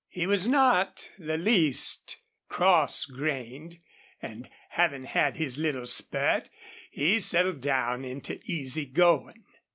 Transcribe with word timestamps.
He 0.09 0.25
was 0.25 0.47
not 0.47 1.07
the 1.19 1.37
least 1.37 2.21
cross 2.49 3.05
grained, 3.05 3.77
and, 4.19 4.49
having 4.69 5.03
had 5.03 5.37
his 5.37 5.59
little 5.59 5.85
spurt, 5.85 6.49
he 6.89 7.19
settled 7.19 7.61
down 7.61 8.03
into 8.03 8.39
easy 8.45 8.87
going. 8.87 9.43